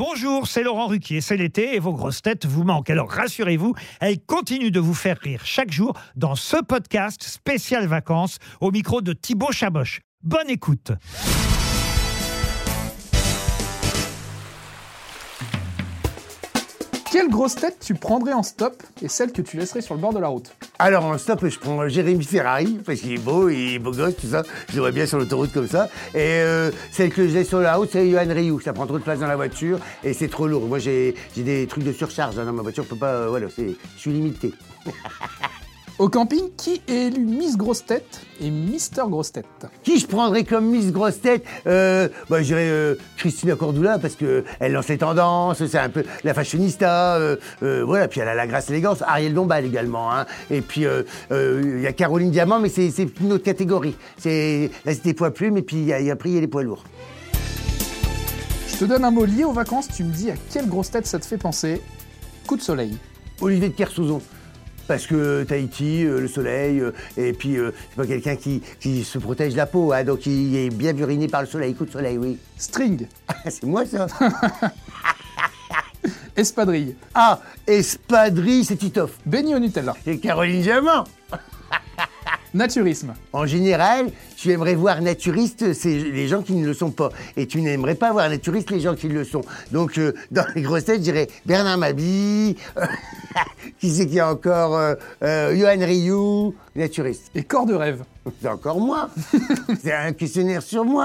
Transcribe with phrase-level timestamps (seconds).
[0.00, 2.88] Bonjour, c'est Laurent Ruquier, c'est l'été et vos grosses têtes vous manquent.
[2.88, 8.38] Alors rassurez-vous, elles continuent de vous faire rire chaque jour dans ce podcast spécial vacances
[8.62, 10.00] au micro de Thibaut Chaboch.
[10.22, 10.92] Bonne écoute.
[17.12, 20.14] Quelle grosse tête tu prendrais en stop et celle que tu laisserais sur le bord
[20.14, 20.56] de la route?
[20.82, 24.16] Alors en stop, je prends Jérémy Ferrari, parce qu'il est beau, il est beau gosse,
[24.16, 24.42] tout ça.
[24.72, 25.90] Je vois bien sur l'autoroute comme ça.
[26.14, 28.58] Et euh, celle que laisse sur la route, c'est Johan Ryu.
[28.64, 30.66] Ça prend trop de place dans la voiture et c'est trop lourd.
[30.66, 32.84] Moi, j'ai j'ai des trucs de surcharge hein, dans ma voiture.
[32.84, 33.08] Je peux pas.
[33.12, 34.54] euh, voilà, je suis limité.
[36.00, 39.44] Au camping, qui est élu Miss Grosse Tête et Mister Grosse Tête
[39.82, 44.14] Qui je prendrais comme Miss Grosse Tête euh, bah, Je dirais euh, Christina Cordula, parce
[44.14, 47.16] que elle lance les tendances, c'est un peu la fashionista.
[47.16, 49.02] euh, euh, voilà, puis elle a la grâce élégance.
[49.02, 50.10] Ariel Dombal également.
[50.10, 50.24] Hein.
[50.50, 50.86] Et puis,
[51.30, 52.90] il y a Caroline Diamant, mais c'est
[53.20, 53.94] une autre catégorie.
[54.16, 56.30] C'est Là, c'est des poids plumes, et puis il y a, il y a après,
[56.30, 56.84] il y a les poids lourds.
[58.68, 61.06] Je te donne un mot lié aux vacances, tu me dis à quelle grosse tête
[61.06, 61.82] ça te fait penser?
[62.46, 62.96] Coup de soleil.
[63.42, 64.22] Olivier de Kersouzon.
[64.90, 69.04] Parce que Tahiti, euh, le soleil, euh, et puis euh, c'est pas quelqu'un qui, qui
[69.04, 71.76] se protège la peau, hein, donc il est bien buriné par le soleil.
[71.76, 72.38] Coup de soleil, oui.
[72.56, 73.06] String.
[73.44, 74.08] c'est moi ça
[76.36, 76.96] Espadrille.
[77.14, 79.12] Ah, espadrille, c'est Titoff.
[79.24, 79.94] Beignet au Nutella.
[80.04, 81.04] C'est Caroline Diamant.
[82.52, 83.14] Naturisme.
[83.32, 87.10] En général, tu aimerais voir naturiste, c'est les gens qui ne le sont pas.
[87.36, 89.42] Et tu n'aimerais pas voir naturiste les gens qui le sont.
[89.70, 92.56] Donc, euh, dans les grosses têtes, je dirais Bernard Mabille,
[93.78, 97.30] qui c'est qu'il y a encore euh, euh, Johan Rioux, naturiste.
[97.34, 98.02] Et corps de rêve.
[98.42, 99.10] C'est encore moi.
[99.82, 101.04] c'est un questionnaire sur moi.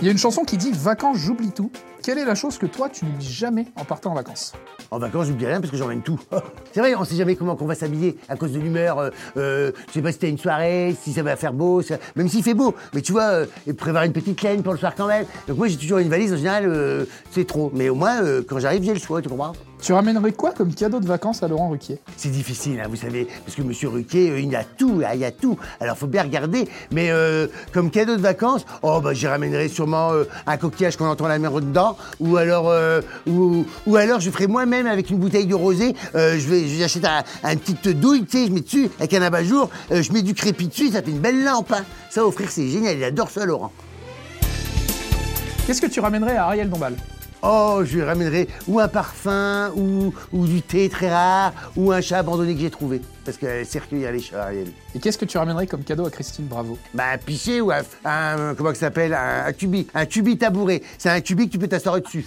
[0.00, 1.70] Il y a une chanson qui dit Vacances, j'oublie tout.
[2.02, 4.52] Quelle est la chose que toi, tu n'oublies jamais en partant en vacances
[4.90, 6.18] En vacances, j'oublie rien parce que j'emmène tout.
[6.72, 8.98] C'est vrai, on sait jamais comment qu'on va s'habiller à cause de l'humeur.
[8.98, 11.98] Euh, euh, je sais pas si t'as une soirée, si ça va faire beau, ça-
[12.16, 12.74] même s'il fait beau.
[12.92, 15.26] Mais tu vois, euh, prévoir une petite laine pour le soir quand même.
[15.46, 16.32] Donc moi, j'ai toujours une valise.
[16.32, 17.70] En général, euh, c'est trop.
[17.72, 19.22] Mais au moins, quand j'arrive, j'ai le choix.
[19.22, 19.52] Tu comprends?
[19.80, 21.98] Tu ramènerais quoi comme cadeau de vacances à Laurent Ruquier?
[22.16, 25.18] C'est difficile, hein, vous savez, parce que Monsieur Ruquier, euh, il a tout, hein, il
[25.20, 25.58] y a tout.
[25.80, 26.68] Alors faut bien regarder.
[26.92, 31.06] Mais euh, comme cadeau de vacances, oh bah j'y ramènerai sûrement euh, un coquillage qu'on
[31.08, 33.64] entend la mer dedans, ou alors, euh, ou,
[34.20, 35.94] je ferai moi-même avec une bouteille de rosé.
[36.14, 40.02] euh, je vais, j'achète un, un petite douille, je mets dessus avec un abat-jour, euh,
[40.02, 41.72] je mets du crépi dessus, ça fait une belle lampe.
[41.72, 41.84] hein.
[42.10, 42.96] Ça offrir, c'est génial.
[42.96, 43.72] Il adore ça, Laurent.
[45.66, 46.96] Qu'est-ce que tu ramènerais à Ariel Dombal?
[47.44, 52.00] Oh, je lui ramènerai ou un parfum, ou, ou du thé très rare, ou un
[52.00, 53.00] chat abandonné que j'ai trouvé.
[53.24, 54.68] Parce qu'elle sait recueillir les chats, Ariel.
[54.94, 56.78] Et qu'est-ce que tu ramènerais comme cadeau à Christine Bravo?
[56.94, 59.12] Bah, un pichet ou un, un- comment ça s'appelle?
[59.14, 60.82] Un, un tubi, un tubi tabouret.
[60.98, 62.24] C'est un tubi que tu peux t'asseoir dessus.